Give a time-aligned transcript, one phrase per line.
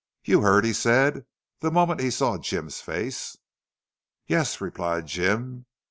[0.23, 1.27] "You heard?" he said,
[1.59, 3.37] the moment he saw Jim's face.
[4.25, 5.67] "Yes," replied Jim.